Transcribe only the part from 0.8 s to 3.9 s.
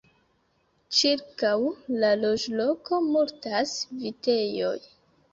Ĉirkaŭ la loĝloko multas